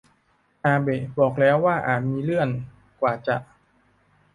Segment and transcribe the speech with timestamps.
[0.63, 2.49] อาเบะบอกแล้วว่าอาจมีเลื่อน
[3.01, 3.37] กว่าจะ